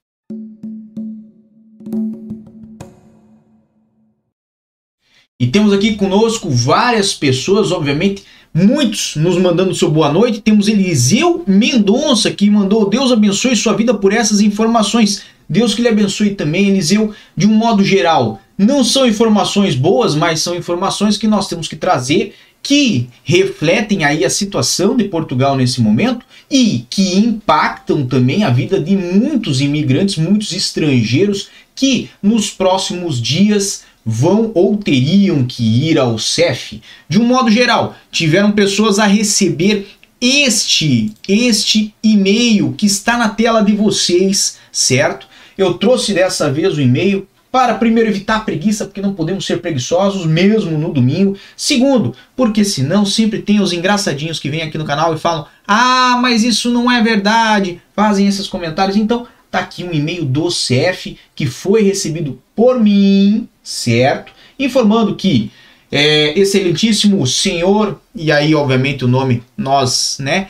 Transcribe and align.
E 5.38 5.48
temos 5.48 5.74
aqui 5.74 5.98
conosco 5.98 6.50
várias 6.50 7.14
pessoas, 7.14 7.74
obviamente, 7.74 8.24
muitos 8.54 9.18
nos 9.18 9.38
mandando 9.38 9.76
seu 9.76 9.92
boa 9.92 10.10
noite. 10.14 10.40
Temos 10.40 10.70
Eliseu 10.70 11.44
Mendonça 11.46 12.32
que 12.32 12.50
mandou 12.50 12.90
Deus 12.90 13.12
abençoe 13.12 13.58
sua 13.58 13.74
vida 13.74 13.94
por 13.94 14.14
essas 14.14 14.40
informações. 14.40 15.24
Deus 15.50 15.76
que 15.76 15.82
lhe 15.82 15.90
abençoe 15.90 16.34
também, 16.36 16.70
Eliseu, 16.70 17.14
de 17.36 17.46
um 17.46 17.54
modo 17.54 17.84
geral. 17.84 18.40
Não 18.58 18.84
são 18.84 19.08
informações 19.08 19.76
boas, 19.76 20.16
mas 20.16 20.42
são 20.42 20.56
informações 20.56 21.18
que 21.18 21.28
nós 21.28 21.48
temos 21.48 21.68
que 21.68 21.76
trazer 21.76 22.36
que 22.64 23.10
refletem 23.26 24.06
aí 24.06 24.24
a 24.24 24.30
situação 24.30 24.96
de 24.96 25.04
Portugal 25.04 25.56
nesse 25.56 25.82
momento 25.82 26.26
e 26.50 26.86
que 26.90 27.18
impactam 27.18 28.06
também 28.08 28.46
a 28.46 28.50
vida 28.50 28.80
de 28.80 28.96
muitos 28.96 29.60
imigrantes, 29.60 30.16
muitos 30.16 30.54
estrangeiros 30.54 31.50
que 31.76 32.10
nos 32.22 32.50
próximos 32.50 33.22
dias 33.22 33.84
vão 34.06 34.52
ou 34.54 34.78
teriam 34.78 35.44
que 35.44 35.90
ir 35.90 36.00
ao 36.00 36.18
CEF. 36.18 36.82
De 37.10 37.20
um 37.20 37.26
modo 37.26 37.52
geral, 37.52 37.96
tiveram 38.12 38.52
pessoas 38.52 38.98
a 38.98 39.06
receber 39.06 39.88
este 40.22 41.12
este 41.28 41.94
e-mail 42.02 42.74
que 42.78 42.86
está 42.86 43.18
na 43.18 43.28
tela 43.28 43.62
de 43.62 43.74
vocês, 43.74 44.58
certo? 44.72 45.28
Eu 45.58 45.74
trouxe 45.74 46.14
dessa 46.14 46.50
vez 46.50 46.78
o 46.78 46.82
e-mail 46.82 47.28
para 47.54 47.76
primeiro 47.76 48.10
evitar 48.10 48.38
a 48.38 48.40
preguiça, 48.40 48.84
porque 48.84 49.00
não 49.00 49.14
podemos 49.14 49.46
ser 49.46 49.62
preguiçosos 49.62 50.26
mesmo 50.26 50.76
no 50.76 50.92
domingo. 50.92 51.38
Segundo, 51.56 52.16
porque 52.36 52.66
senão 52.66 53.06
sempre 53.06 53.44
tem 53.44 53.60
os 53.60 53.72
engraçadinhos 53.72 54.40
que 54.40 54.50
vêm 54.50 54.64
aqui 54.64 54.76
no 54.76 54.86
canal 54.86 55.14
e 55.14 55.20
falam: 55.20 55.46
"Ah, 55.68 56.18
mas 56.20 56.44
isso 56.44 56.72
não 56.72 56.92
é 56.92 57.00
verdade". 57.04 57.80
Fazem 57.96 58.26
esses 58.26 58.48
comentários. 58.48 58.98
Então, 58.98 59.28
tá 59.52 59.60
aqui 59.60 59.84
um 59.84 59.94
e-mail 59.94 60.26
do 60.26 60.48
CF 60.48 61.16
que 61.36 61.46
foi 61.46 61.84
recebido 61.84 62.42
por 62.56 62.80
mim, 62.80 63.48
certo? 63.62 64.34
Informando 64.58 65.16
que 65.16 65.52
é, 65.92 66.34
excelentíssimo 66.40 67.28
senhor, 67.28 68.02
e 68.16 68.32
aí 68.32 68.56
obviamente 68.56 69.06
o 69.06 69.08
nome 69.08 69.44
nós 69.56 70.18
né, 70.20 70.48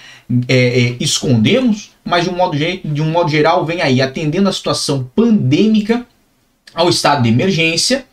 é, 0.47 0.55
é, 0.55 0.95
escondemos, 1.01 1.91
mas 2.05 2.23
de 2.23 2.29
um, 2.29 2.37
modo, 2.37 2.57
de 2.57 3.01
um 3.01 3.11
modo 3.11 3.29
geral 3.29 3.65
vem 3.65 3.81
aí 3.81 4.01
atendendo 4.01 4.47
a 4.47 4.53
situação 4.53 5.11
pandêmica 5.13 6.07
ao 6.73 6.89
estado 6.89 7.23
de 7.23 7.29
emergência, 7.29 8.05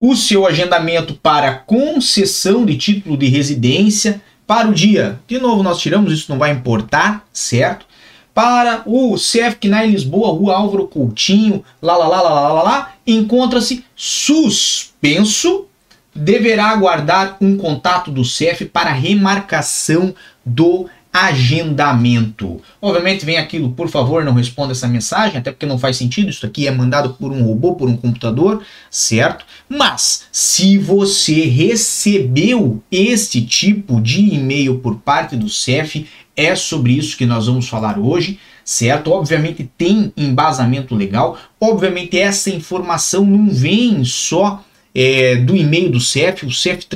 o 0.00 0.14
seu 0.14 0.46
agendamento 0.46 1.14
para 1.14 1.54
concessão 1.54 2.64
de 2.64 2.76
título 2.76 3.16
de 3.16 3.26
residência 3.26 4.22
para 4.46 4.68
o 4.68 4.72
dia. 4.72 5.20
De 5.26 5.38
novo, 5.38 5.62
nós 5.62 5.78
tiramos, 5.78 6.12
isso 6.12 6.30
não 6.30 6.38
vai 6.38 6.52
importar, 6.52 7.26
certo? 7.32 7.86
Para 8.32 8.82
o 8.86 9.16
CFCNA 9.16 9.86
em 9.86 9.90
Lisboa, 9.90 10.32
Rua 10.32 10.56
Álvaro 10.56 10.86
Coutinho, 10.86 11.64
lá, 11.82 11.96
lá, 11.96 12.06
lá, 12.06 12.22
lá, 12.22 12.52
lá, 12.52 12.62
lá 12.62 12.94
encontra-se 13.06 13.84
suspenso. 13.96 15.66
Deverá 16.14 16.70
aguardar 16.70 17.36
um 17.40 17.56
contato 17.56 18.10
do 18.10 18.24
CEF 18.24 18.64
para 18.64 18.90
remarcação 18.90 20.14
do 20.44 20.88
agendamento. 21.12 22.60
Obviamente 22.80 23.24
vem 23.24 23.38
aquilo, 23.38 23.70
por 23.70 23.88
favor, 23.88 24.24
não 24.24 24.34
responda 24.34 24.72
essa 24.72 24.86
mensagem, 24.86 25.38
até 25.38 25.50
porque 25.50 25.66
não 25.66 25.78
faz 25.78 25.96
sentido, 25.96 26.30
isso 26.30 26.44
aqui 26.44 26.66
é 26.66 26.70
mandado 26.70 27.14
por 27.14 27.32
um 27.32 27.42
robô, 27.44 27.74
por 27.74 27.88
um 27.88 27.96
computador, 27.96 28.62
certo? 28.90 29.44
Mas 29.68 30.26
se 30.30 30.78
você 30.78 31.44
recebeu 31.46 32.82
este 32.90 33.42
tipo 33.42 34.00
de 34.00 34.34
e-mail 34.34 34.78
por 34.78 34.96
parte 34.96 35.36
do 35.36 35.48
CEF, 35.48 36.06
é 36.36 36.54
sobre 36.54 36.92
isso 36.92 37.16
que 37.16 37.26
nós 37.26 37.46
vamos 37.46 37.68
falar 37.68 37.98
hoje, 37.98 38.38
certo? 38.64 39.10
Obviamente 39.10 39.68
tem 39.76 40.12
embasamento 40.16 40.94
legal, 40.94 41.36
obviamente 41.60 42.18
essa 42.18 42.50
informação 42.50 43.24
não 43.24 43.50
vem 43.50 44.04
só 44.04 44.62
é, 44.94 45.36
do 45.36 45.56
e-mail 45.56 45.90
do 45.90 46.00
CEF, 46.00 46.46
o 46.46 46.52
CEF 46.52 46.86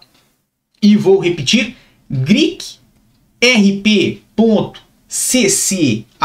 e 0.82 0.96
vou 0.96 1.20
repetir: 1.20 1.76
gricrp.cc.cef.pt 2.10 4.88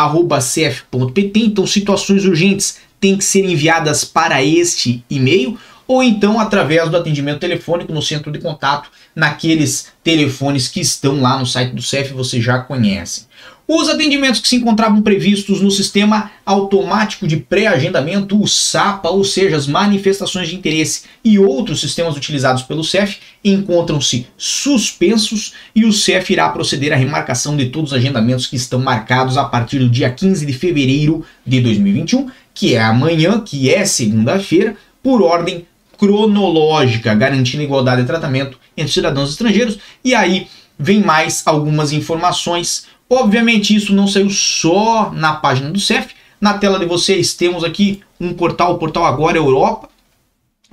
cc.cef.pt. 0.02 1.40
Então, 1.40 1.66
situações 1.66 2.24
urgentes 2.24 2.78
têm 3.02 3.18
que 3.18 3.24
ser 3.24 3.44
enviadas 3.44 4.04
para 4.04 4.42
este 4.42 5.04
e-mail 5.10 5.58
ou 5.88 6.02
então 6.02 6.40
através 6.40 6.88
do 6.88 6.96
atendimento 6.96 7.40
telefônico 7.40 7.92
no 7.92 8.00
centro 8.00 8.30
de 8.30 8.38
contato, 8.38 8.88
naqueles 9.14 9.88
telefones 10.02 10.68
que 10.68 10.80
estão 10.80 11.20
lá 11.20 11.38
no 11.38 11.44
site 11.44 11.74
do 11.74 11.82
CEF, 11.82 12.14
você 12.14 12.40
já 12.40 12.60
conhece. 12.60 13.26
Os 13.66 13.88
atendimentos 13.88 14.40
que 14.40 14.48
se 14.48 14.56
encontravam 14.56 15.00
previstos 15.02 15.60
no 15.60 15.70
sistema 15.70 16.30
automático 16.44 17.28
de 17.28 17.36
pré-agendamento, 17.36 18.40
o 18.40 18.46
SAPA, 18.46 19.08
ou 19.08 19.24
seja, 19.24 19.56
as 19.56 19.66
manifestações 19.66 20.48
de 20.48 20.56
interesse 20.56 21.04
e 21.24 21.38
outros 21.38 21.80
sistemas 21.80 22.16
utilizados 22.16 22.62
pelo 22.62 22.82
CEF, 22.82 23.18
encontram-se 23.44 24.26
suspensos 24.36 25.54
e 25.74 25.84
o 25.84 25.92
CEF 25.92 26.32
irá 26.32 26.48
proceder 26.48 26.92
à 26.92 26.96
remarcação 26.96 27.56
de 27.56 27.66
todos 27.66 27.92
os 27.92 27.96
agendamentos 27.96 28.46
que 28.46 28.56
estão 28.56 28.80
marcados 28.80 29.38
a 29.38 29.44
partir 29.44 29.78
do 29.78 29.88
dia 29.88 30.10
15 30.10 30.44
de 30.44 30.52
fevereiro 30.52 31.24
de 31.46 31.60
2021, 31.60 32.28
que 32.54 32.74
é 32.74 32.82
amanhã, 32.82 33.40
que 33.40 33.72
é 33.72 33.84
segunda-feira, 33.84 34.76
por 35.02 35.22
ordem 35.22 35.66
cronológica, 35.98 37.14
garantindo 37.14 37.62
igualdade 37.62 38.02
de 38.02 38.06
tratamento 38.06 38.58
entre 38.76 38.92
cidadãos 38.92 39.30
estrangeiros. 39.30 39.78
E 40.04 40.14
aí 40.14 40.48
vem 40.78 41.00
mais 41.00 41.42
algumas 41.46 41.92
informações. 41.92 42.86
Obviamente, 43.08 43.74
isso 43.74 43.94
não 43.94 44.08
saiu 44.08 44.30
só 44.30 45.12
na 45.12 45.34
página 45.34 45.70
do 45.70 45.78
CEF. 45.78 46.14
Na 46.40 46.58
tela 46.58 46.78
de 46.78 46.86
vocês 46.86 47.34
temos 47.34 47.62
aqui 47.62 48.02
um 48.20 48.32
portal, 48.34 48.74
o 48.74 48.78
portal 48.78 49.04
Agora 49.04 49.36
Europa, 49.36 49.88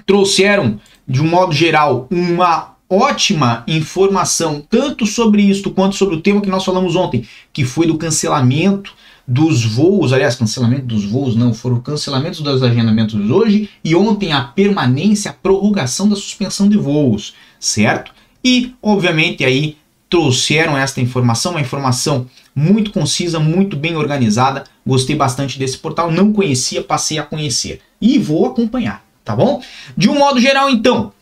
trouxeram, 0.06 0.80
de 1.08 1.22
um 1.22 1.28
modo 1.28 1.54
geral, 1.54 2.08
uma 2.10 2.76
ótima 2.90 3.64
informação, 3.68 4.66
tanto 4.68 5.06
sobre 5.06 5.44
isto 5.44 5.70
quanto 5.70 5.96
sobre 5.96 6.16
o 6.16 6.22
tema 6.22 6.42
que 6.42 6.50
nós 6.50 6.66
falamos 6.66 6.96
ontem, 6.96 7.28
que 7.54 7.64
foi 7.64 7.86
do 7.86 8.00
cancelamento 8.00 8.96
dos 9.30 9.64
voos, 9.64 10.12
aliás, 10.12 10.36
cancelamento 10.36 10.88
dos 10.88 11.06
voos 11.06 11.36
não, 11.36 11.54
foram 11.54 11.80
cancelamentos 11.80 12.42
dos 12.42 12.64
agendamentos 12.64 13.14
hoje 13.30 13.70
e 13.84 13.96
ontem 13.96 14.34
a 14.34 14.42
permanência, 14.42 15.30
a 15.30 15.34
prorrogação 15.36 16.10
da 16.10 16.16
suspensão 16.16 16.68
de 16.68 16.78
voos, 16.78 17.36
certo? 17.60 18.12
E, 18.44 18.74
obviamente, 18.82 19.46
aí 19.46 19.78
trouxeram 20.10 20.76
esta 20.76 21.00
informação, 21.00 21.52
uma 21.52 21.62
informação 21.62 22.26
muito 22.56 22.90
concisa, 22.90 23.40
muito 23.40 23.78
bem 23.78 23.96
organizada. 23.96 24.64
Gostei 24.84 25.16
bastante 25.16 25.60
desse 25.60 25.78
portal, 25.78 26.12
não 26.12 26.34
conhecia, 26.34 26.84
passei 26.84 27.20
a 27.20 27.24
conhecer 27.24 27.82
e 28.02 28.18
vou 28.18 28.48
acompanhar, 28.48 29.06
tá 29.24 29.36
bom? 29.36 29.62
De 29.96 30.10
um 30.10 30.18
modo 30.18 30.40
geral, 30.40 30.72
então, 30.72 31.14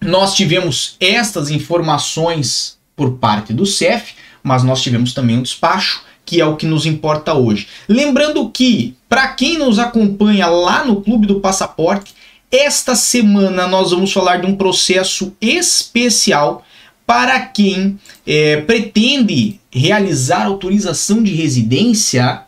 nós 0.00 0.34
tivemos 0.34 0.96
estas 0.98 1.50
informações 1.50 2.76
por 2.96 3.12
parte 3.12 3.52
do 3.52 3.64
CEF, 3.64 4.14
mas 4.42 4.64
nós 4.64 4.82
tivemos 4.82 5.12
também 5.12 5.38
um 5.38 5.42
despacho, 5.42 6.02
que 6.28 6.42
é 6.42 6.44
o 6.44 6.56
que 6.56 6.66
nos 6.66 6.84
importa 6.84 7.32
hoje. 7.32 7.68
Lembrando 7.88 8.50
que, 8.50 8.94
para 9.08 9.28
quem 9.28 9.56
nos 9.56 9.78
acompanha 9.78 10.46
lá 10.46 10.84
no 10.84 11.00
Clube 11.00 11.26
do 11.26 11.40
Passaporte, 11.40 12.14
esta 12.52 12.94
semana 12.94 13.66
nós 13.66 13.92
vamos 13.92 14.12
falar 14.12 14.36
de 14.36 14.46
um 14.46 14.54
processo 14.54 15.32
especial 15.40 16.62
para 17.06 17.40
quem 17.40 17.98
é, 18.26 18.60
pretende 18.60 19.58
realizar 19.70 20.44
autorização 20.44 21.22
de 21.22 21.32
residência 21.34 22.42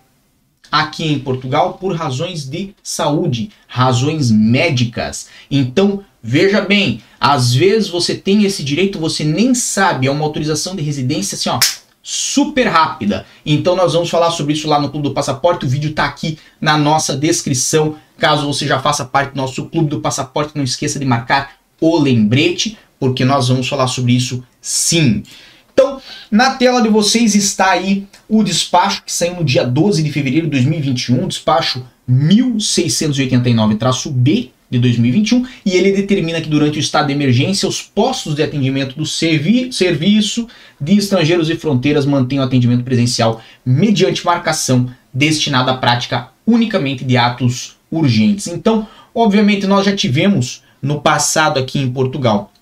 aqui 0.71 1.11
em 1.11 1.19
Portugal 1.19 1.79
por 1.81 1.97
razões 1.97 2.45
de 2.45 2.75
saúde, 2.83 3.49
razões 3.67 4.31
médicas. 4.31 5.29
Então, 5.51 6.05
veja 6.23 6.61
bem, 6.61 7.01
às 7.19 7.55
vezes 7.55 7.89
você 7.89 8.15
tem 8.15 8.45
esse 8.45 8.63
direito, 8.63 8.99
você 8.99 9.25
nem 9.25 9.55
sabe, 9.55 10.07
é 10.07 10.11
uma 10.11 10.27
autorização 10.27 10.77
de 10.77 10.83
residência 10.83 11.35
assim, 11.35 11.49
ó, 11.49 11.59
super 12.03 12.67
rápida. 12.67 13.27
Então 13.45 13.77
nós 13.77 13.93
vamos 13.93 14.09
falar 14.11 14.31
sobre 14.31 14.55
isso 14.55 14.67
lá 14.69 14.81
no 14.81 14.91
Clube 14.91 15.09
do 15.09 15.15
Passaporte, 15.15 15.67
o 15.67 15.69
vídeo 15.69 15.91
está 15.91 16.05
aqui 16.05 16.39
na 16.61 16.79
nossa 16.79 17.17
descrição. 17.17 17.97
Caso 18.19 18.47
você 18.47 18.67
já 18.67 18.81
faça 18.81 19.05
parte 19.05 19.33
do 19.33 19.37
nosso 19.37 19.67
Clube 19.67 19.89
do 19.89 20.01
Passaporte, 20.01 20.57
não 20.57 20.65
esqueça 20.65 20.99
de 20.99 21.05
marcar 21.05 21.53
o 21.81 21.97
lembrete, 21.99 22.77
porque 22.99 23.25
nós 23.25 23.49
vamos 23.49 23.69
falar 23.69 23.87
sobre 23.87 24.13
isso 24.13 24.45
sim. 24.61 25.23
Então, 25.73 26.03
na 26.31 26.57
tela 26.57 26.83
de 26.83 26.89
vocês 26.89 27.35
está 27.35 27.71
aí 27.71 28.07
o 28.29 28.43
despacho 28.43 29.03
que 29.05 29.13
saiu 29.13 29.37
no 29.37 29.45
dia 29.45 29.65
12 29.65 30.03
de 30.03 30.13
fevereiro 30.13 30.47
de 30.47 30.53
2021, 30.53 31.27
despacho 31.27 31.83
1689-B 32.09 34.53
de 34.71 34.79
2021, 34.79 35.45
e 35.67 35.73
ele 35.73 35.91
determina 35.93 36.41
que 36.41 36.49
durante 36.49 36.79
o 36.79 36.81
estado 36.81 37.09
de 37.09 37.13
emergência 37.13 37.69
os 37.69 37.83
postos 37.83 38.37
de 38.37 38.43
atendimento 38.43 38.97
do 38.97 39.05
servi 39.05 39.73
Serviço 39.73 40.47
de 40.81 40.97
Estrangeiros 40.97 41.51
e 41.51 41.57
Fronteiras 41.57 42.07
mantenham 42.07 42.45
atendimento 42.45 42.85
presencial 42.85 43.43
mediante 43.67 44.25
marcação 44.25 44.89
destinada 45.13 45.73
à 45.73 45.77
prática 45.77 46.29
unicamente 46.47 47.05
de 47.05 47.17
atos 47.17 47.77
urgentes. 47.91 48.47
Então, 48.47 48.87
obviamente, 49.13 49.67
nós 49.67 49.85
já 49.85 49.95
tivemos 49.95 50.63
no 50.81 51.01
passado 51.01 51.59
aqui 51.59 51.79
em 51.79 51.91
Portugal 51.91 52.53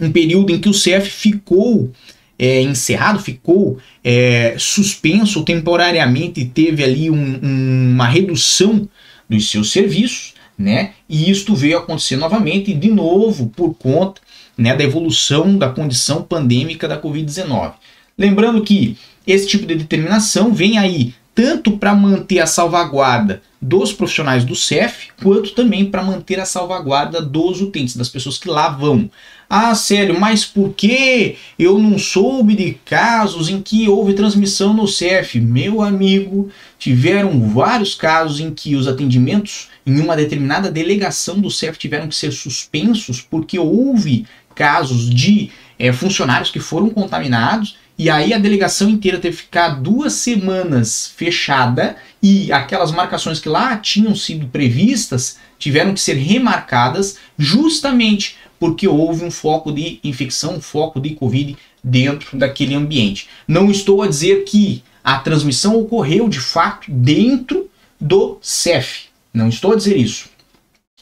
um 0.00 0.10
período 0.10 0.52
em 0.52 0.58
que 0.58 0.68
o 0.68 0.72
CF 0.72 1.08
ficou 1.08 1.90
é, 2.38 2.60
encerrado, 2.60 3.18
ficou 3.18 3.78
é, 4.04 4.56
suspenso 4.58 5.42
temporariamente, 5.42 6.44
teve 6.44 6.84
ali 6.84 7.10
um, 7.10 7.40
um, 7.42 7.92
uma 7.94 8.06
redução 8.06 8.88
dos 9.28 9.50
seus 9.50 9.72
serviços, 9.72 10.34
né? 10.58 10.92
E 11.08 11.30
isto 11.30 11.54
veio 11.54 11.78
acontecer 11.78 12.16
novamente, 12.16 12.72
de 12.72 12.90
novo, 12.90 13.48
por 13.48 13.74
conta 13.74 14.20
né, 14.56 14.74
da 14.74 14.84
evolução 14.84 15.58
da 15.58 15.68
condição 15.68 16.22
pandêmica 16.22 16.88
da 16.88 17.00
Covid-19. 17.00 17.74
Lembrando 18.16 18.62
que 18.62 18.96
esse 19.26 19.46
tipo 19.46 19.66
de 19.66 19.74
determinação 19.74 20.52
vem 20.52 20.78
aí 20.78 21.14
tanto 21.34 21.72
para 21.72 21.94
manter 21.94 22.38
a 22.38 22.46
salvaguarda 22.46 23.42
dos 23.60 23.92
profissionais 23.92 24.42
do 24.42 24.56
CEF, 24.56 25.08
quanto 25.22 25.50
também 25.50 25.84
para 25.84 26.02
manter 26.02 26.40
a 26.40 26.46
salvaguarda 26.46 27.20
dos 27.20 27.60
utentes, 27.60 27.94
das 27.94 28.08
pessoas 28.08 28.38
que 28.38 28.48
lá 28.48 28.70
vão. 28.70 29.10
Ah, 29.48 29.74
sério, 29.74 30.18
mas 30.18 30.46
por 30.46 30.72
que 30.72 31.36
eu 31.58 31.78
não 31.78 31.98
soube 31.98 32.54
de 32.54 32.78
casos 32.86 33.50
em 33.50 33.60
que 33.60 33.86
houve 33.86 34.14
transmissão 34.14 34.72
no 34.72 34.88
CEF? 34.88 35.38
Meu 35.38 35.82
amigo, 35.82 36.50
tiveram 36.78 37.48
vários 37.50 37.94
casos 37.94 38.40
em 38.40 38.50
que 38.50 38.74
os 38.74 38.88
atendimentos 38.88 39.68
em 39.86 40.00
uma 40.00 40.16
determinada 40.16 40.70
delegação 40.70 41.40
do 41.40 41.50
CEF 41.50 41.78
tiveram 41.78 42.08
que 42.08 42.16
ser 42.16 42.32
suspensos 42.32 43.20
porque 43.20 43.58
houve 43.58 44.26
casos 44.54 45.08
de 45.08 45.50
é, 45.78 45.92
funcionários 45.92 46.50
que 46.50 46.58
foram 46.58 46.90
contaminados 46.90 47.76
e 47.98 48.10
aí 48.10 48.34
a 48.34 48.38
delegação 48.38 48.90
inteira 48.90 49.18
teve 49.18 49.36
que 49.36 49.42
ficar 49.44 49.68
duas 49.80 50.14
semanas 50.14 51.12
fechada 51.16 51.96
e 52.22 52.52
aquelas 52.52 52.90
marcações 52.90 53.38
que 53.38 53.48
lá 53.48 53.76
tinham 53.76 54.14
sido 54.14 54.48
previstas 54.48 55.38
tiveram 55.58 55.94
que 55.94 56.00
ser 56.00 56.14
remarcadas 56.14 57.18
justamente 57.38 58.36
porque 58.58 58.88
houve 58.88 59.24
um 59.24 59.30
foco 59.30 59.72
de 59.72 60.00
infecção, 60.02 60.56
um 60.56 60.60
foco 60.60 61.00
de 61.00 61.14
Covid 61.14 61.56
dentro 61.82 62.36
daquele 62.36 62.74
ambiente. 62.74 63.28
Não 63.46 63.70
estou 63.70 64.02
a 64.02 64.08
dizer 64.08 64.44
que 64.44 64.82
a 65.04 65.18
transmissão 65.18 65.78
ocorreu 65.78 66.28
de 66.28 66.40
fato 66.40 66.90
dentro 66.90 67.70
do 68.00 68.38
CEF. 68.42 69.05
Não 69.36 69.50
estou 69.50 69.74
a 69.74 69.76
dizer 69.76 69.98
isso. 69.98 70.30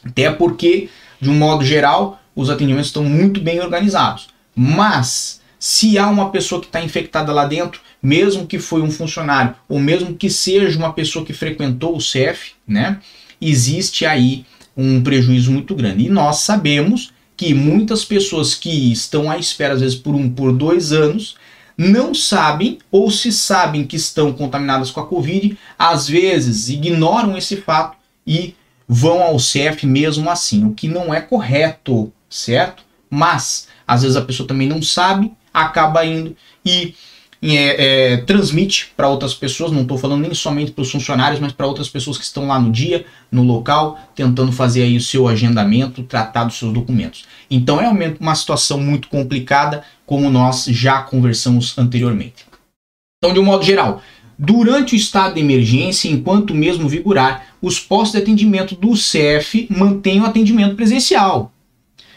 Até 0.03 0.29
porque, 0.29 0.89
de 1.21 1.29
um 1.29 1.35
modo 1.35 1.63
geral, 1.63 2.21
os 2.35 2.49
atendimentos 2.49 2.87
estão 2.87 3.05
muito 3.05 3.39
bem 3.39 3.61
organizados. 3.61 4.27
Mas, 4.53 5.39
se 5.57 5.97
há 5.97 6.09
uma 6.09 6.29
pessoa 6.31 6.59
que 6.59 6.67
está 6.67 6.83
infectada 6.83 7.31
lá 7.31 7.45
dentro, 7.45 7.79
mesmo 8.03 8.45
que 8.45 8.59
foi 8.59 8.81
um 8.81 8.91
funcionário, 8.91 9.55
ou 9.69 9.79
mesmo 9.79 10.15
que 10.15 10.29
seja 10.29 10.77
uma 10.77 10.91
pessoa 10.91 11.23
que 11.23 11.31
frequentou 11.31 11.95
o 11.95 12.01
CEF, 12.01 12.51
né, 12.67 12.99
existe 13.39 14.05
aí 14.05 14.45
um 14.75 15.01
prejuízo 15.01 15.49
muito 15.49 15.73
grande. 15.73 16.03
E 16.03 16.09
nós 16.09 16.39
sabemos 16.39 17.13
que 17.37 17.53
muitas 17.53 18.03
pessoas 18.03 18.53
que 18.53 18.91
estão 18.91 19.31
à 19.31 19.37
espera, 19.37 19.75
às 19.75 19.79
vezes 19.79 19.95
por 19.95 20.13
um, 20.13 20.29
por 20.29 20.51
dois 20.51 20.91
anos, 20.91 21.37
não 21.77 22.13
sabem 22.13 22.79
ou 22.91 23.09
se 23.09 23.31
sabem 23.31 23.85
que 23.85 23.95
estão 23.95 24.33
contaminadas 24.33 24.91
com 24.91 24.99
a 24.99 25.07
Covid, 25.07 25.57
às 25.79 26.05
vezes 26.09 26.67
ignoram 26.67 27.37
esse 27.37 27.55
fato 27.55 27.95
e 28.25 28.55
vão 28.87 29.21
ao 29.21 29.39
CEF 29.39 29.85
mesmo 29.85 30.29
assim, 30.29 30.65
o 30.65 30.73
que 30.73 30.87
não 30.87 31.13
é 31.13 31.21
correto, 31.21 32.11
certo? 32.29 32.83
Mas 33.09 33.67
às 33.87 34.01
vezes 34.01 34.17
a 34.17 34.21
pessoa 34.21 34.47
também 34.47 34.67
não 34.67 34.81
sabe, 34.81 35.31
acaba 35.53 36.05
indo 36.05 36.35
e 36.65 36.95
é, 37.41 38.13
é, 38.13 38.17
transmite 38.17 38.91
para 38.95 39.07
outras 39.07 39.33
pessoas, 39.33 39.71
não 39.71 39.83
estou 39.83 39.97
falando 39.97 40.21
nem 40.21 40.33
somente 40.33 40.71
para 40.71 40.81
os 40.81 40.91
funcionários, 40.91 41.39
mas 41.39 41.51
para 41.51 41.67
outras 41.67 41.89
pessoas 41.89 42.17
que 42.17 42.23
estão 42.23 42.47
lá 42.47 42.59
no 42.59 42.71
dia, 42.71 43.05
no 43.31 43.43
local, 43.43 43.99
tentando 44.15 44.51
fazer 44.51 44.83
aí 44.83 44.97
o 44.97 45.01
seu 45.01 45.27
agendamento, 45.27 46.03
tratar 46.03 46.45
dos 46.45 46.57
seus 46.57 46.73
documentos. 46.73 47.25
Então 47.49 47.79
é 47.79 48.15
uma 48.19 48.35
situação 48.35 48.79
muito 48.79 49.07
complicada, 49.07 49.83
como 50.05 50.29
nós 50.29 50.65
já 50.65 51.01
conversamos 51.01 51.77
anteriormente. 51.77 52.45
Então, 53.17 53.33
de 53.33 53.39
um 53.39 53.45
modo 53.45 53.63
geral, 53.63 54.01
durante 54.37 54.93
o 54.93 54.97
estado 54.97 55.35
de 55.35 55.41
emergência, 55.41 56.09
enquanto 56.09 56.53
mesmo 56.53 56.87
vigorar, 56.87 57.47
os 57.61 57.79
postos 57.79 58.13
de 58.13 58.17
atendimento 58.19 58.75
do 58.75 58.95
CEF 58.95 59.67
mantêm 59.69 60.21
o 60.21 60.25
atendimento 60.25 60.75
presencial, 60.75 61.51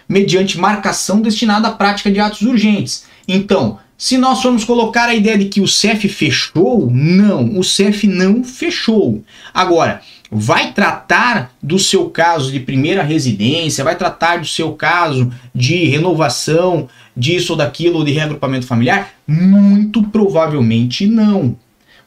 mediante 0.08 0.58
marcação 0.58 1.20
destinada 1.20 1.68
à 1.68 1.72
prática 1.72 2.10
de 2.10 2.20
atos 2.20 2.42
urgentes. 2.42 3.06
Então, 3.26 3.78
se 3.96 4.16
nós 4.16 4.40
formos 4.40 4.64
colocar 4.64 5.08
a 5.08 5.14
ideia 5.14 5.36
de 5.36 5.46
que 5.46 5.60
o 5.60 5.66
CEF 5.66 6.08
fechou, 6.08 6.88
não, 6.88 7.58
o 7.58 7.64
CEF 7.64 8.06
não 8.06 8.44
fechou. 8.44 9.24
Agora, 9.52 10.00
vai 10.30 10.72
tratar 10.72 11.52
do 11.60 11.78
seu 11.78 12.08
caso 12.10 12.52
de 12.52 12.60
primeira 12.60 13.02
residência, 13.02 13.82
vai 13.82 13.96
tratar 13.96 14.38
do 14.38 14.46
seu 14.46 14.72
caso 14.74 15.32
de 15.52 15.84
renovação 15.86 16.88
disso 17.16 17.54
ou 17.54 17.56
daquilo, 17.58 17.98
ou 17.98 18.04
de 18.04 18.12
reagrupamento 18.12 18.66
familiar? 18.66 19.14
Muito 19.26 20.02
provavelmente 20.04 21.06
não. 21.06 21.56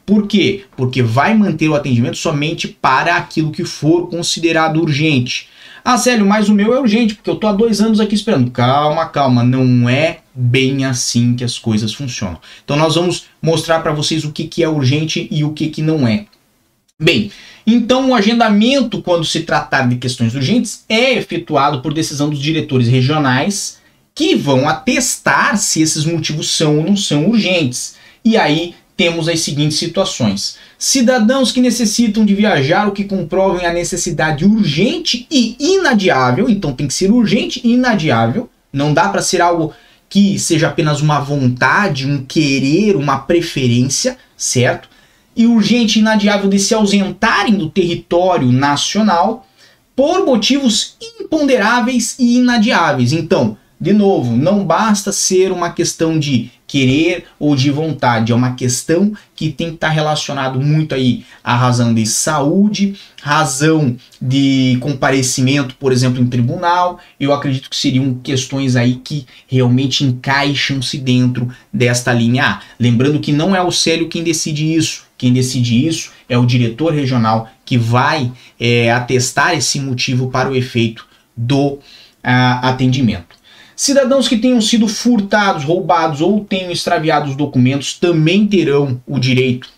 Por 0.04 0.26
quê? 0.26 0.64
Porque 0.76 1.02
vai 1.02 1.34
manter 1.34 1.68
o 1.68 1.74
atendimento 1.74 2.16
somente 2.16 2.68
para 2.68 3.16
aquilo 3.16 3.52
que 3.52 3.64
for 3.64 4.08
considerado 4.08 4.80
urgente. 4.80 5.48
Ah, 5.84 5.98
Célio, 5.98 6.24
mas 6.24 6.48
o 6.48 6.54
meu 6.54 6.72
é 6.74 6.80
urgente, 6.80 7.14
porque 7.14 7.28
eu 7.28 7.36
tô 7.36 7.46
há 7.46 7.52
dois 7.52 7.80
anos 7.80 7.98
aqui 7.98 8.14
esperando. 8.14 8.50
Calma, 8.50 9.06
calma, 9.06 9.42
não 9.42 9.88
é 9.88 10.18
bem 10.34 10.84
assim 10.84 11.34
que 11.34 11.42
as 11.42 11.58
coisas 11.58 11.92
funcionam. 11.92 12.38
Então 12.64 12.76
nós 12.76 12.94
vamos 12.94 13.26
mostrar 13.40 13.80
para 13.80 13.92
vocês 13.92 14.24
o 14.24 14.32
que, 14.32 14.44
que 14.44 14.62
é 14.62 14.68
urgente 14.68 15.26
e 15.30 15.42
o 15.44 15.52
que, 15.52 15.68
que 15.68 15.82
não 15.82 16.06
é. 16.06 16.26
Bem, 17.00 17.32
então 17.66 18.10
o 18.10 18.14
agendamento, 18.14 19.02
quando 19.02 19.24
se 19.24 19.40
tratar 19.40 19.88
de 19.88 19.96
questões 19.96 20.34
urgentes, 20.34 20.84
é 20.88 21.14
efetuado 21.14 21.82
por 21.82 21.92
decisão 21.92 22.30
dos 22.30 22.40
diretores 22.40 22.86
regionais 22.86 23.80
que 24.14 24.36
vão 24.36 24.68
atestar 24.68 25.56
se 25.56 25.82
esses 25.82 26.04
motivos 26.04 26.50
são 26.50 26.78
ou 26.78 26.84
não 26.84 26.96
são 26.96 27.28
urgentes. 27.28 27.96
E 28.24 28.36
aí 28.36 28.74
temos 28.96 29.28
as 29.28 29.40
seguintes 29.40 29.78
situações. 29.78 30.56
Cidadãos 30.78 31.52
que 31.52 31.60
necessitam 31.60 32.24
de 32.24 32.34
viajar 32.34 32.86
ou 32.86 32.92
que 32.92 33.04
comprovem 33.04 33.66
a 33.66 33.72
necessidade 33.72 34.44
urgente 34.44 35.26
e 35.30 35.56
inadiável, 35.58 36.48
então 36.48 36.72
tem 36.72 36.86
que 36.86 36.94
ser 36.94 37.10
urgente 37.10 37.60
e 37.64 37.72
inadiável, 37.72 38.48
não 38.72 38.92
dá 38.92 39.08
para 39.08 39.22
ser 39.22 39.40
algo 39.40 39.72
que 40.08 40.38
seja 40.38 40.68
apenas 40.68 41.00
uma 41.00 41.20
vontade, 41.20 42.06
um 42.06 42.22
querer, 42.24 42.96
uma 42.96 43.18
preferência, 43.18 44.18
certo? 44.36 44.88
E 45.34 45.46
urgente 45.46 45.98
e 45.98 46.02
inadiável 46.02 46.50
de 46.50 46.58
se 46.58 46.74
ausentarem 46.74 47.54
do 47.54 47.70
território 47.70 48.52
nacional 48.52 49.46
por 49.96 50.24
motivos 50.26 50.96
imponderáveis 51.00 52.16
e 52.18 52.36
inadiáveis. 52.36 53.12
Então, 53.12 53.56
de 53.82 53.92
novo, 53.92 54.36
não 54.36 54.64
basta 54.64 55.10
ser 55.10 55.50
uma 55.50 55.70
questão 55.72 56.16
de 56.16 56.52
querer 56.68 57.24
ou 57.36 57.56
de 57.56 57.68
vontade, 57.68 58.30
é 58.30 58.34
uma 58.34 58.54
questão 58.54 59.12
que 59.34 59.50
tem 59.50 59.70
que 59.70 59.74
estar 59.74 59.88
relacionado 59.88 60.60
muito 60.60 60.94
aí 60.94 61.24
à 61.42 61.56
razão 61.56 61.92
de 61.92 62.06
saúde, 62.06 62.94
razão 63.20 63.96
de 64.20 64.78
comparecimento, 64.80 65.74
por 65.74 65.90
exemplo, 65.90 66.22
em 66.22 66.28
tribunal. 66.28 67.00
Eu 67.18 67.32
acredito 67.32 67.68
que 67.68 67.74
seriam 67.74 68.14
questões 68.22 68.76
aí 68.76 69.00
que 69.02 69.26
realmente 69.48 70.04
encaixam-se 70.04 70.96
dentro 70.98 71.48
desta 71.72 72.12
linha 72.12 72.44
A. 72.44 72.60
Lembrando 72.78 73.18
que 73.18 73.32
não 73.32 73.54
é 73.54 73.60
o 73.60 73.72
Célio 73.72 74.08
quem 74.08 74.22
decide 74.22 74.76
isso. 74.76 75.06
Quem 75.18 75.32
decide 75.32 75.84
isso 75.88 76.12
é 76.28 76.38
o 76.38 76.46
diretor 76.46 76.94
regional 76.94 77.48
que 77.64 77.76
vai 77.76 78.30
é, 78.60 78.92
atestar 78.92 79.54
esse 79.54 79.80
motivo 79.80 80.30
para 80.30 80.48
o 80.48 80.54
efeito 80.54 81.04
do 81.36 81.66
uh, 81.70 81.80
atendimento. 82.62 83.41
Cidadãos 83.82 84.28
que 84.28 84.36
tenham 84.36 84.60
sido 84.60 84.86
furtados, 84.86 85.64
roubados 85.64 86.20
ou 86.20 86.44
tenham 86.44 86.70
extraviado 86.70 87.28
os 87.28 87.34
documentos 87.34 87.98
também 87.98 88.46
terão 88.46 89.02
o 89.04 89.18
direito 89.18 89.68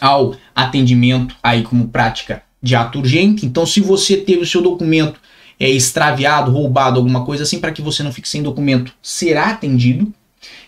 ao 0.00 0.34
atendimento 0.54 1.36
aí 1.42 1.62
como 1.62 1.88
prática 1.88 2.42
de 2.62 2.74
ato 2.74 3.00
urgente. 3.00 3.44
Então, 3.44 3.66
se 3.66 3.82
você 3.82 4.16
teve 4.16 4.40
o 4.40 4.46
seu 4.46 4.62
documento 4.62 5.20
é, 5.60 5.68
extraviado, 5.68 6.50
roubado, 6.50 6.96
alguma 6.96 7.22
coisa 7.22 7.42
assim, 7.42 7.60
para 7.60 7.70
que 7.70 7.82
você 7.82 8.02
não 8.02 8.14
fique 8.14 8.26
sem 8.26 8.42
documento, 8.42 8.94
será 9.02 9.50
atendido. 9.50 10.10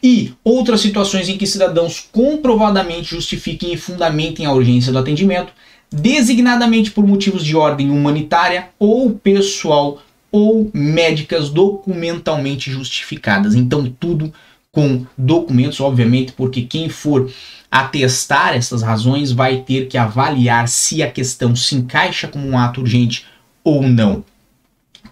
E 0.03 0.35
outras 0.45 0.83
situações 0.83 1.31
em 1.31 1.39
que 1.39 1.47
cidadãos 1.47 2.11
comprovadamente 2.13 3.15
justifiquem 3.15 3.73
e 3.73 3.79
fundamentem 3.79 4.45
a 4.45 4.53
urgência 4.53 4.93
do 4.93 4.99
atendimento, 4.99 5.51
designadamente 5.91 6.91
por 6.91 7.07
motivos 7.07 7.43
de 7.43 7.57
ordem 7.57 7.89
humanitária 7.89 8.69
ou 8.79 9.13
pessoal 9.13 9.99
ou 10.33 10.71
médicas 10.73 11.51
documentalmente 11.51 12.71
justificadas. 12.71 13.55
Então, 13.55 13.93
tudo 13.99 14.33
com 14.73 15.05
documentos, 15.19 15.81
obviamente, 15.81 16.33
porque 16.33 16.63
quem 16.63 16.89
for 16.89 17.31
atestar 17.71 18.55
essas 18.55 18.83
razões 18.83 19.33
vai 19.33 19.59
ter 19.59 19.87
que 19.87 19.97
avaliar 19.97 20.69
se 20.69 21.03
a 21.03 21.11
questão 21.11 21.55
se 21.55 21.75
encaixa 21.75 22.29
como 22.29 22.47
um 22.47 22.59
ato 22.59 22.81
urgente 22.81 23.27
ou 23.63 23.83
não. 23.83 24.25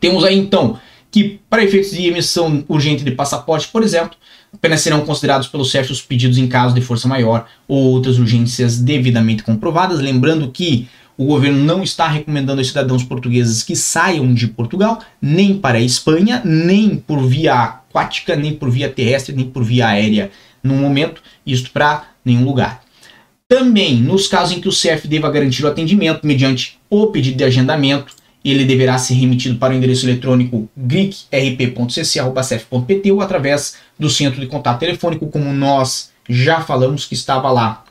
Temos 0.01 0.25
aí 0.25 0.37
então 0.39 0.79
que, 1.11 1.41
para 1.49 1.65
efeitos 1.65 1.91
de 1.91 2.07
emissão 2.07 2.65
urgente 2.69 3.05
de 3.05 3.11
passaporte, 3.13 3.69
por 3.69 3.83
exemplo, 3.83 4.17
apenas 4.53 4.81
serão 4.81 5.05
considerados 5.05 5.49
pelo 5.49 5.65
CEF 5.65 5.91
os 5.91 6.03
pedidos 6.03 6.39
em 6.39 6.47
caso 6.47 6.75
de 6.75 6.81
força 6.81 7.09
maior 7.09 7.47
ou 7.67 7.93
outras 7.93 8.19
urgências 8.19 8.79
devidamente 8.79 9.43
comprovadas. 9.43 10.01
Lembrando 10.01 10.51
que 10.51 10.89
o 11.19 11.27
governo 11.27 11.63
não 11.65 11.83
está 11.83 12.07
recomendando 12.07 12.61
aos 12.61 12.69
cidadãos 12.69 13.03
portugueses 13.03 13.65
que 13.65 13.75
saiam 13.75 14.33
de 14.33 14.47
Portugal, 14.47 15.01
nem 15.21 15.59
para 15.59 15.79
a 15.79 15.83
Espanha, 15.83 16.41
nem 16.45 16.95
por 16.97 17.27
via 17.27 17.55
aquática, 17.55 18.37
nem 18.37 18.55
por 18.55 18.71
via 18.71 18.89
terrestre, 18.89 19.35
nem 19.35 19.51
por 19.51 19.65
via 19.65 19.89
aérea 19.89 20.31
no 20.63 20.75
momento, 20.75 21.21
isto 21.45 21.73
para 21.73 22.05
nenhum 22.25 22.45
lugar. 22.45 22.83
Também, 23.49 23.97
nos 23.97 24.29
casos 24.29 24.57
em 24.57 24.61
que 24.61 24.69
o 24.69 24.73
CEF 24.73 25.09
deva 25.09 25.29
garantir 25.29 25.65
o 25.65 25.69
atendimento 25.69 26.25
mediante 26.25 26.79
o 26.89 27.09
pedido 27.09 27.39
de 27.39 27.45
agendamento, 27.45 28.15
ele 28.45 28.65
deverá 28.65 28.97
ser 28.97 29.15
remetido 29.15 29.59
para 29.59 29.75
o 29.75 29.77
endereço 29.77 30.07
eletrônico 30.07 30.71
gricrp.cc.cef.pt 30.77 33.11
ou 33.11 33.21
através 33.21 33.79
do 33.99 34.09
centro 34.09 34.41
de 34.41 34.47
contato 34.47 34.79
telefônico, 34.79 35.27
como 35.27 35.53
nós 35.53 36.13
já 36.29 36.61
falamos 36.61 37.07
que 37.07 37.15
estava 37.15 37.51
lá 37.51 37.83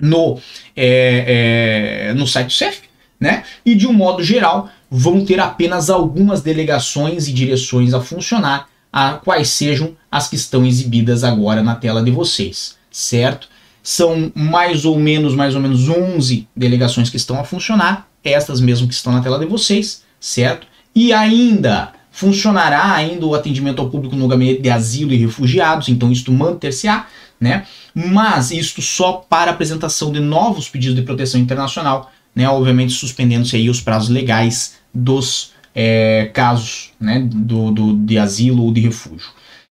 no, 0.00 0.38
é, 0.76 2.08
é, 2.10 2.14
no 2.14 2.26
site 2.26 2.46
do 2.46 2.52
CEF, 2.52 2.82
né? 3.18 3.42
E 3.64 3.74
de 3.74 3.86
um 3.86 3.92
modo 3.92 4.22
geral, 4.22 4.70
vão 4.90 5.24
ter 5.24 5.40
apenas 5.40 5.90
algumas 5.90 6.40
delegações 6.40 7.26
e 7.28 7.32
direções 7.32 7.92
a 7.92 8.00
funcionar, 8.00 8.68
a 8.92 9.14
quais 9.14 9.48
sejam 9.48 9.96
as 10.10 10.28
que 10.28 10.36
estão 10.36 10.64
exibidas 10.64 11.24
agora 11.24 11.62
na 11.62 11.74
tela 11.74 12.02
de 12.02 12.10
vocês, 12.10 12.76
certo? 12.90 13.48
São 13.82 14.32
mais 14.34 14.84
ou 14.84 14.98
menos, 14.98 15.34
mais 15.34 15.54
ou 15.54 15.60
menos 15.60 15.88
11 15.88 16.48
delegações 16.54 17.10
que 17.10 17.16
estão 17.16 17.38
a 17.40 17.44
funcionar, 17.44 18.08
estas 18.22 18.60
mesmo 18.60 18.88
que 18.88 18.94
estão 18.94 19.12
na 19.12 19.20
tela 19.20 19.38
de 19.38 19.46
vocês, 19.46 20.02
certo? 20.20 20.66
E 20.94 21.12
ainda 21.12 21.92
funcionará 22.10 22.92
ainda 22.94 23.24
o 23.26 23.34
atendimento 23.34 23.80
ao 23.80 23.88
público 23.88 24.16
no 24.16 24.26
gabinete 24.26 24.60
de 24.60 24.70
asilo 24.70 25.12
e 25.12 25.16
refugiados, 25.16 25.88
então 25.88 26.10
isto 26.10 26.32
manter-se-á, 26.32 27.06
né? 27.40 27.66
Mas 27.94 28.50
isto 28.50 28.82
só 28.82 29.12
para 29.12 29.50
apresentação 29.50 30.10
de 30.12 30.20
novos 30.20 30.68
pedidos 30.68 30.96
de 30.96 31.02
proteção 31.02 31.40
internacional, 31.40 32.10
né? 32.34 32.48
Obviamente 32.48 32.92
suspendendo-se 32.92 33.56
aí 33.56 33.70
os 33.70 33.80
prazos 33.80 34.08
legais 34.08 34.76
dos 34.92 35.52
é, 35.74 36.30
casos, 36.32 36.90
né? 37.00 37.20
Do, 37.20 37.70
do, 37.70 37.96
de 37.96 38.18
asilo 38.18 38.64
ou 38.64 38.72
de 38.72 38.80
refúgio. 38.80 39.28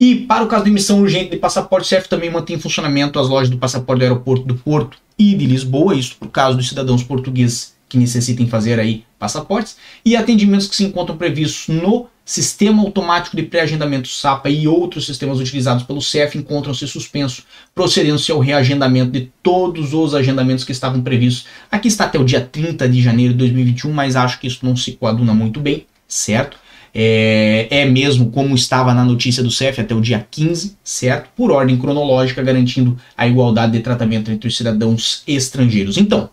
E 0.00 0.16
para 0.16 0.42
o 0.42 0.46
caso 0.46 0.64
de 0.64 0.70
emissão 0.70 1.00
urgente 1.00 1.30
de 1.30 1.36
passaporte, 1.36 1.86
CEF 1.86 2.08
também 2.08 2.30
mantém 2.30 2.56
em 2.56 2.60
funcionamento 2.60 3.18
as 3.18 3.28
lojas 3.28 3.50
do 3.50 3.58
passaporte 3.58 3.98
do 3.98 4.04
aeroporto 4.04 4.44
do 4.46 4.54
Porto 4.54 4.96
e 5.18 5.34
de 5.34 5.44
Lisboa, 5.44 5.94
isso 5.94 6.16
por 6.18 6.28
caso 6.28 6.56
dos 6.56 6.68
cidadãos 6.68 7.02
portugueses 7.02 7.74
que 7.86 7.98
necessitem 7.98 8.48
fazer 8.48 8.80
aí 8.80 9.04
passaportes, 9.18 9.76
e 10.02 10.16
atendimentos 10.16 10.68
que 10.68 10.76
se 10.76 10.84
encontram 10.84 11.18
previstos 11.18 11.68
no 11.68 12.06
Sistema 12.30 12.80
Automático 12.80 13.36
de 13.36 13.42
Pré-Agendamento 13.42 14.06
SAPA 14.06 14.48
e 14.48 14.68
outros 14.68 15.04
sistemas 15.04 15.40
utilizados 15.40 15.82
pelo 15.82 16.00
CEF 16.00 16.38
encontram-se 16.38 16.86
suspensos, 16.86 17.44
procedendo-se 17.74 18.30
ao 18.30 18.38
reagendamento 18.38 19.10
de 19.10 19.32
todos 19.42 19.92
os 19.92 20.14
agendamentos 20.14 20.62
que 20.62 20.70
estavam 20.70 21.02
previstos. 21.02 21.48
Aqui 21.68 21.88
está 21.88 22.04
até 22.04 22.20
o 22.20 22.24
dia 22.24 22.40
30 22.40 22.88
de 22.88 23.02
janeiro 23.02 23.32
de 23.32 23.38
2021, 23.40 23.90
mas 23.90 24.14
acho 24.14 24.38
que 24.38 24.46
isso 24.46 24.64
não 24.64 24.76
se 24.76 24.92
coaduna 24.92 25.34
muito 25.34 25.58
bem, 25.58 25.86
certo? 26.06 26.56
É, 26.94 27.66
é, 27.68 27.84
mesmo 27.84 28.30
como 28.30 28.54
estava 28.54 28.94
na 28.94 29.04
notícia 29.04 29.42
do 29.42 29.50
CEF 29.50 29.80
até 29.80 29.92
o 29.92 30.00
dia 30.00 30.24
15, 30.30 30.76
certo? 30.84 31.30
Por 31.34 31.50
ordem 31.50 31.76
cronológica, 31.76 32.40
garantindo 32.44 32.96
a 33.16 33.26
igualdade 33.26 33.72
de 33.72 33.80
tratamento 33.80 34.30
entre 34.30 34.46
os 34.46 34.56
cidadãos 34.56 35.24
estrangeiros. 35.26 35.96
Então, 35.96 36.30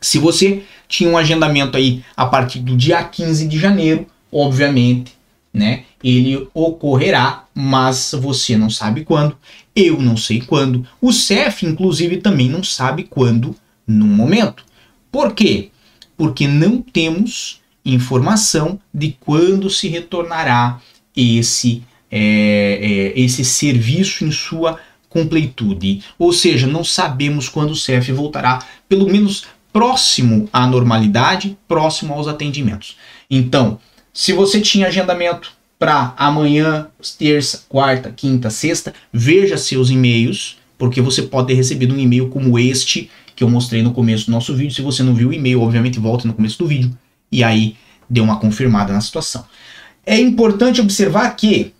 se 0.00 0.16
você 0.16 0.62
tinha 0.86 1.10
um 1.10 1.18
agendamento 1.18 1.76
aí 1.76 2.04
a 2.16 2.24
partir 2.24 2.60
do 2.60 2.76
dia 2.76 3.02
15 3.02 3.48
de 3.48 3.58
janeiro, 3.58 4.06
obviamente, 4.32 5.12
né, 5.52 5.84
ele 6.02 6.48
ocorrerá, 6.54 7.44
mas 7.54 8.14
você 8.20 8.56
não 8.56 8.70
sabe 8.70 9.04
quando, 9.04 9.36
eu 9.74 10.00
não 10.00 10.16
sei 10.16 10.40
quando, 10.40 10.86
o 11.00 11.12
CEF 11.12 11.66
inclusive 11.66 12.18
também 12.18 12.48
não 12.48 12.62
sabe 12.62 13.04
quando 13.04 13.54
no 13.86 14.06
momento. 14.06 14.64
Por 15.10 15.32
quê? 15.34 15.70
Porque 16.16 16.46
não 16.46 16.82
temos 16.82 17.60
informação 17.84 18.78
de 18.92 19.16
quando 19.20 19.70
se 19.70 19.88
retornará 19.88 20.80
esse 21.16 21.82
é, 22.10 23.12
é, 23.16 23.20
esse 23.20 23.44
serviço 23.44 24.24
em 24.24 24.30
sua 24.30 24.78
completude. 25.08 26.02
Ou 26.18 26.32
seja, 26.32 26.66
não 26.66 26.84
sabemos 26.84 27.48
quando 27.48 27.70
o 27.70 27.76
CEF 27.76 28.12
voltará, 28.12 28.60
pelo 28.88 29.06
menos 29.06 29.44
próximo 29.72 30.48
à 30.52 30.66
normalidade, 30.66 31.56
próximo 31.66 32.14
aos 32.14 32.26
atendimentos. 32.26 32.96
Então, 33.30 33.78
se 34.12 34.32
você 34.32 34.60
tinha 34.60 34.88
agendamento 34.88 35.52
para 35.78 36.12
amanhã, 36.16 36.88
terça, 37.18 37.64
quarta, 37.68 38.10
quinta, 38.10 38.50
sexta, 38.50 38.92
veja 39.12 39.56
seus 39.56 39.90
e-mails, 39.90 40.58
porque 40.76 41.00
você 41.00 41.22
pode 41.22 41.46
ter 41.48 41.54
recebido 41.54 41.94
um 41.94 41.98
e-mail 41.98 42.28
como 42.28 42.58
este 42.58 43.10
que 43.36 43.44
eu 43.44 43.48
mostrei 43.48 43.82
no 43.82 43.92
começo 43.92 44.26
do 44.26 44.32
nosso 44.32 44.54
vídeo. 44.54 44.74
Se 44.74 44.82
você 44.82 45.02
não 45.02 45.14
viu 45.14 45.28
o 45.28 45.32
e-mail, 45.32 45.62
obviamente 45.62 46.00
volte 46.00 46.26
no 46.26 46.34
começo 46.34 46.58
do 46.58 46.66
vídeo 46.66 46.90
e 47.30 47.44
aí 47.44 47.76
dê 48.10 48.20
uma 48.20 48.40
confirmada 48.40 48.92
na 48.92 49.00
situação. 49.00 49.44
É 50.04 50.18
importante 50.18 50.80
observar 50.80 51.30
que 51.36 51.72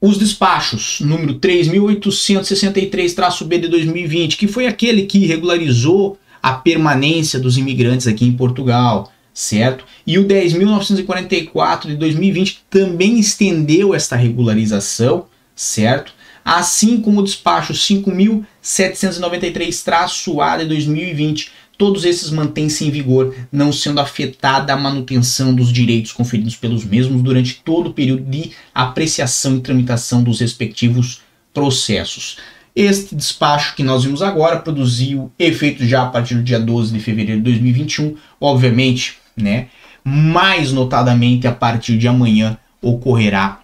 os 0.00 0.18
despachos 0.18 0.98
número 1.00 1.38
3863-B 1.38 3.58
de 3.58 3.68
2020, 3.68 4.36
que 4.36 4.48
foi 4.48 4.66
aquele 4.66 5.06
que 5.06 5.26
regularizou 5.26 6.18
a 6.42 6.54
permanência 6.54 7.38
dos 7.38 7.56
imigrantes 7.56 8.06
aqui 8.06 8.26
em 8.26 8.32
Portugal, 8.32 9.12
certo? 9.34 9.84
E 10.06 10.18
o 10.18 10.26
10.944 10.26 11.88
de 11.88 11.96
2020 11.96 12.62
também 12.70 13.18
estendeu 13.18 13.92
esta 13.92 14.14
regularização, 14.14 15.26
certo? 15.56 16.14
Assim 16.44 17.00
como 17.00 17.20
o 17.20 17.24
despacho 17.24 17.72
5.793-A 17.72 20.58
de 20.58 20.66
2020, 20.66 21.50
todos 21.76 22.04
esses 22.04 22.30
mantêm-se 22.30 22.86
em 22.86 22.90
vigor, 22.90 23.34
não 23.50 23.72
sendo 23.72 24.00
afetada 24.00 24.72
a 24.72 24.76
manutenção 24.76 25.52
dos 25.54 25.72
direitos 25.72 26.12
conferidos 26.12 26.54
pelos 26.54 26.84
mesmos 26.84 27.20
durante 27.22 27.60
todo 27.64 27.88
o 27.88 27.92
período 27.92 28.22
de 28.22 28.52
apreciação 28.72 29.56
e 29.56 29.60
tramitação 29.60 30.22
dos 30.22 30.38
respectivos 30.40 31.22
processos. 31.52 32.36
Este 32.76 33.14
despacho 33.14 33.74
que 33.74 33.84
nós 33.84 34.04
vimos 34.04 34.20
agora 34.20 34.58
produziu 34.58 35.32
efeito 35.38 35.86
já 35.86 36.02
a 36.02 36.06
partir 36.06 36.34
do 36.34 36.42
dia 36.42 36.58
12 36.58 36.92
de 36.92 36.98
fevereiro 36.98 37.40
de 37.40 37.44
2021, 37.44 38.16
obviamente, 38.40 39.18
né? 39.36 39.68
Mais 40.04 40.72
notadamente 40.72 41.46
a 41.46 41.52
partir 41.52 41.98
de 41.98 42.06
amanhã 42.08 42.58
ocorrerá 42.80 43.60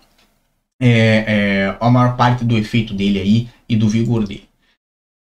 é, 0.80 0.88
é, 0.88 1.76
a 1.78 1.90
maior 1.90 2.16
parte 2.16 2.44
do 2.44 2.56
efeito 2.56 2.94
dele 2.94 3.20
aí 3.20 3.48
e 3.68 3.76
do 3.76 3.88
vigor 3.88 4.26
dele. 4.26 4.48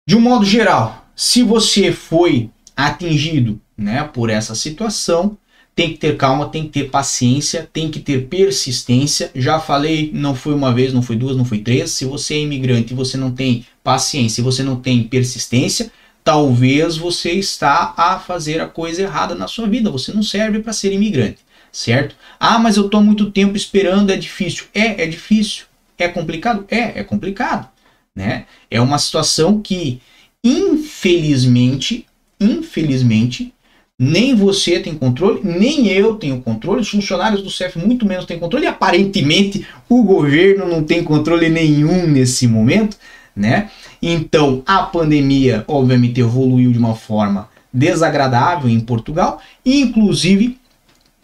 De 0.08 0.16
um 0.16 0.20
modo 0.20 0.44
geral, 0.44 1.06
se 1.14 1.42
você 1.42 1.92
foi 1.92 2.50
atingido 2.76 3.60
né, 3.76 4.04
por 4.04 4.30
essa 4.30 4.54
situação, 4.54 5.36
tem 5.74 5.92
que 5.92 5.98
ter 5.98 6.16
calma, 6.16 6.48
tem 6.48 6.64
que 6.64 6.70
ter 6.70 6.90
paciência, 6.90 7.68
tem 7.72 7.90
que 7.90 8.00
ter 8.00 8.26
persistência. 8.26 9.30
Já 9.34 9.58
falei, 9.58 10.10
não 10.12 10.34
foi 10.34 10.54
uma 10.54 10.72
vez, 10.72 10.92
não 10.92 11.02
foi 11.02 11.16
duas, 11.16 11.36
não 11.36 11.44
foi 11.44 11.58
três. 11.58 11.90
Se 11.90 12.04
você 12.04 12.34
é 12.34 12.40
imigrante 12.40 12.92
e 12.92 12.96
você 12.96 13.16
não 13.16 13.32
tem 13.32 13.64
paciência, 13.82 14.42
você 14.42 14.62
não 14.62 14.76
tem 14.76 15.02
persistência, 15.04 15.90
talvez 16.24 16.96
você 16.96 17.32
está 17.32 17.94
a 17.96 18.18
fazer 18.18 18.60
a 18.60 18.66
coisa 18.66 19.02
errada 19.02 19.34
na 19.34 19.48
sua 19.48 19.66
vida. 19.66 19.90
Você 19.90 20.12
não 20.12 20.22
serve 20.22 20.60
para 20.60 20.72
ser 20.72 20.92
imigrante, 20.92 21.38
certo? 21.72 22.14
Ah, 22.38 22.58
mas 22.58 22.76
eu 22.76 22.86
estou 22.86 23.00
muito 23.00 23.30
tempo 23.30 23.56
esperando, 23.56 24.10
é 24.10 24.16
difícil. 24.16 24.64
É, 24.74 25.04
é 25.04 25.06
difícil. 25.06 25.64
É 25.98 26.08
complicado? 26.08 26.64
É, 26.70 27.00
é 27.00 27.04
complicado. 27.04 27.68
Né? 28.14 28.46
É 28.70 28.80
uma 28.80 28.98
situação 28.98 29.60
que, 29.60 30.00
infelizmente, 30.42 32.06
infelizmente, 32.40 33.52
nem 33.98 34.34
você 34.34 34.80
tem 34.80 34.94
controle, 34.94 35.42
nem 35.44 35.88
eu 35.88 36.14
tenho 36.14 36.40
controle, 36.40 36.80
os 36.80 36.88
funcionários 36.88 37.42
do 37.42 37.50
CEF 37.50 37.78
muito 37.78 38.06
menos 38.06 38.24
têm 38.24 38.38
controle, 38.38 38.64
e 38.64 38.68
aparentemente 38.68 39.66
o 39.90 40.02
governo 40.02 40.66
não 40.66 40.82
tem 40.82 41.04
controle 41.04 41.50
nenhum 41.50 42.06
nesse 42.06 42.46
momento, 42.46 42.96
né? 43.40 43.70
Então 44.00 44.62
a 44.66 44.82
pandemia, 44.82 45.64
obviamente, 45.66 46.20
evoluiu 46.20 46.70
de 46.70 46.78
uma 46.78 46.94
forma 46.94 47.48
desagradável 47.72 48.68
em 48.68 48.80
Portugal, 48.80 49.40
inclusive, 49.64 50.58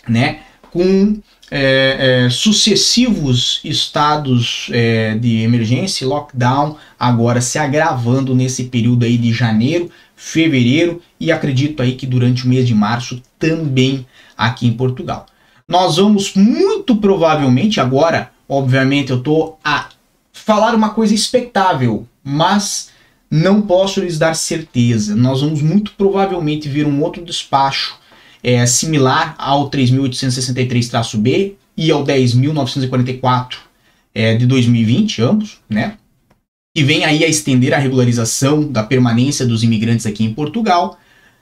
né, 0.08 0.40
com 0.72 1.18
é, 1.50 2.24
é, 2.26 2.30
sucessivos 2.30 3.60
estados 3.64 4.68
é, 4.72 5.16
de 5.16 5.42
emergência, 5.42 6.06
lockdown, 6.06 6.76
agora 6.98 7.40
se 7.40 7.58
agravando 7.58 8.34
nesse 8.34 8.64
período 8.64 9.04
aí 9.04 9.16
de 9.16 9.32
janeiro, 9.32 9.90
fevereiro 10.16 11.00
e 11.20 11.30
acredito 11.30 11.82
aí 11.82 11.94
que 11.94 12.06
durante 12.06 12.44
o 12.44 12.48
mês 12.48 12.66
de 12.66 12.74
março 12.74 13.22
também 13.38 14.06
aqui 14.36 14.66
em 14.66 14.72
Portugal. 14.72 15.26
Nós 15.68 15.96
vamos 15.96 16.34
muito 16.34 16.96
provavelmente 16.96 17.80
agora, 17.80 18.30
obviamente 18.48 19.10
eu 19.10 19.18
estou 19.18 19.58
a 19.64 19.88
falar 20.46 20.76
uma 20.76 20.90
coisa 20.90 21.12
expectável, 21.12 22.06
mas 22.22 22.90
não 23.28 23.60
posso 23.62 24.00
lhes 24.00 24.16
dar 24.16 24.34
certeza. 24.34 25.16
Nós 25.16 25.40
vamos 25.40 25.60
muito 25.60 25.92
provavelmente 25.94 26.68
ver 26.68 26.86
um 26.86 27.02
outro 27.02 27.24
despacho 27.24 27.98
é, 28.44 28.64
similar 28.64 29.34
ao 29.38 29.68
3.863-B 29.68 31.54
e 31.76 31.90
ao 31.90 32.04
10.944 32.04 33.56
é, 34.14 34.36
de 34.36 34.46
2020, 34.46 35.20
ambos, 35.20 35.58
né? 35.68 35.96
que 36.72 36.84
vem 36.84 37.04
aí 37.04 37.24
a 37.24 37.28
estender 37.28 37.74
a 37.74 37.78
regularização 37.78 38.70
da 38.70 38.84
permanência 38.84 39.44
dos 39.44 39.64
imigrantes 39.64 40.06
aqui 40.06 40.22
em 40.22 40.32
Portugal. 40.32 40.96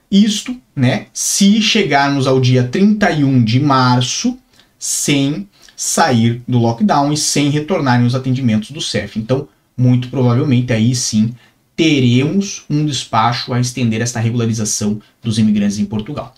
Isto, 0.09 0.59
né, 0.75 1.07
se 1.13 1.61
chegarmos 1.61 2.25
ao 2.25 2.39
dia 2.39 2.63
31 2.63 3.43
de 3.43 3.59
março 3.59 4.35
sem 4.79 5.47
sair 5.75 6.41
do 6.47 6.59
lockdown 6.59 7.11
e 7.11 7.17
sem 7.17 7.49
retornarem 7.49 8.05
os 8.05 8.15
atendimentos 8.15 8.71
do 8.71 8.81
CEF. 8.81 9.19
Então, 9.19 9.47
muito 9.77 10.09
provavelmente 10.09 10.71
aí 10.71 10.95
sim 10.95 11.33
teremos 11.75 12.63
um 12.69 12.85
despacho 12.85 13.53
a 13.53 13.59
estender 13.59 14.01
esta 14.01 14.19
regularização 14.19 15.01
dos 15.21 15.37
imigrantes 15.37 15.77
em 15.77 15.85
Portugal. 15.85 16.33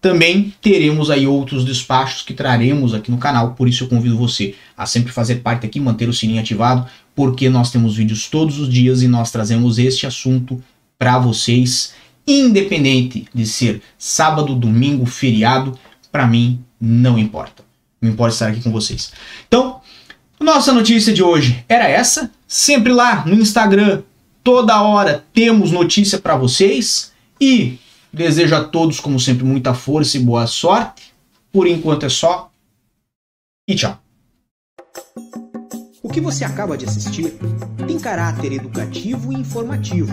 Também 0.00 0.54
teremos 0.62 1.10
aí 1.10 1.26
outros 1.26 1.64
despachos 1.64 2.22
que 2.22 2.32
traremos 2.32 2.94
aqui 2.94 3.10
no 3.10 3.18
canal, 3.18 3.54
por 3.54 3.68
isso 3.68 3.84
eu 3.84 3.88
convido 3.88 4.16
você 4.16 4.54
a 4.76 4.86
sempre 4.86 5.12
fazer 5.12 5.36
parte 5.36 5.66
aqui, 5.66 5.80
manter 5.80 6.08
o 6.08 6.12
sininho 6.12 6.40
ativado, 6.40 6.86
porque 7.16 7.48
nós 7.48 7.72
temos 7.72 7.96
vídeos 7.96 8.28
todos 8.28 8.60
os 8.60 8.68
dias 8.68 9.02
e 9.02 9.08
nós 9.08 9.32
trazemos 9.32 9.76
este 9.78 10.06
assunto 10.06 10.62
para 10.96 11.18
vocês, 11.18 11.94
independente 12.26 13.26
de 13.34 13.44
ser 13.44 13.82
sábado, 13.98 14.54
domingo, 14.54 15.04
feriado, 15.04 15.76
para 16.12 16.28
mim 16.28 16.60
não 16.80 17.18
importa. 17.18 17.67
Não 18.00 18.10
importa 18.10 18.34
estar 18.34 18.48
aqui 18.48 18.62
com 18.62 18.70
vocês. 18.70 19.12
Então, 19.46 19.80
nossa 20.40 20.72
notícia 20.72 21.12
de 21.12 21.22
hoje 21.22 21.64
era 21.68 21.88
essa, 21.88 22.30
sempre 22.46 22.92
lá 22.92 23.24
no 23.26 23.34
Instagram, 23.34 24.02
toda 24.42 24.80
hora 24.82 25.24
temos 25.32 25.72
notícia 25.72 26.18
para 26.18 26.36
vocês 26.36 27.12
e 27.40 27.78
Desejo 28.12 28.54
a 28.54 28.64
todos, 28.64 29.00
como 29.00 29.20
sempre, 29.20 29.44
muita 29.44 29.74
força 29.74 30.16
e 30.16 30.20
boa 30.20 30.46
sorte. 30.46 31.12
Por 31.52 31.66
enquanto 31.66 32.06
é 32.06 32.08
só. 32.08 32.50
E 33.68 33.74
tchau. 33.74 33.98
O 36.02 36.08
que 36.08 36.20
você 36.20 36.44
acaba 36.44 36.76
de 36.76 36.86
assistir 36.86 37.34
tem 37.86 37.98
caráter 37.98 38.52
educativo 38.52 39.32
e 39.32 39.36
informativo. 39.36 40.12